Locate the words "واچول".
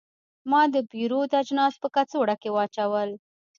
2.55-3.09